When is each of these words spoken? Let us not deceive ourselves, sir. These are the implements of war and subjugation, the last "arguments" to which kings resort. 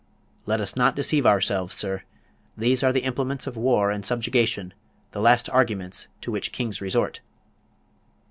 Let 0.47 0.59
us 0.61 0.75
not 0.75 0.95
deceive 0.95 1.27
ourselves, 1.27 1.75
sir. 1.75 2.01
These 2.57 2.81
are 2.81 2.91
the 2.91 3.03
implements 3.03 3.45
of 3.45 3.55
war 3.55 3.91
and 3.91 4.03
subjugation, 4.03 4.73
the 5.11 5.21
last 5.21 5.47
"arguments" 5.51 6.07
to 6.21 6.31
which 6.31 6.51
kings 6.51 6.81
resort. 6.81 7.19